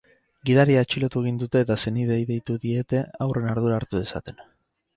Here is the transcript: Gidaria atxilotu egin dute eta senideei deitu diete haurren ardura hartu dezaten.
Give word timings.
Gidaria 0.49 0.79
atxilotu 0.85 1.21
egin 1.25 1.37
dute 1.43 1.61
eta 1.67 1.77
senideei 1.85 2.25
deitu 2.31 2.57
diete 2.65 3.05
haurren 3.27 3.49
ardura 3.53 3.79
hartu 3.81 4.05
dezaten. 4.05 4.45